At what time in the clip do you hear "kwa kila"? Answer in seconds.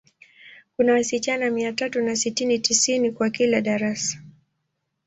3.11-3.61